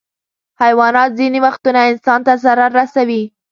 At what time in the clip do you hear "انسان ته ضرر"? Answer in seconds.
1.89-2.71